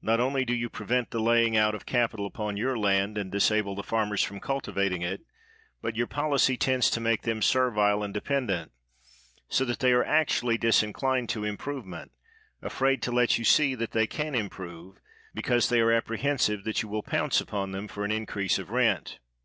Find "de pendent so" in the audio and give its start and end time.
8.14-9.64